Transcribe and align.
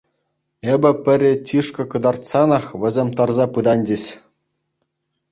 Эпӗ 0.73 0.91
пӗрре 1.03 1.33
чышкӑ 1.47 1.83
кӑтартсанах, 1.91 2.65
вӗсем 2.83 3.09
тарса 3.19 3.45
пытанчӗҫ. 3.57 4.03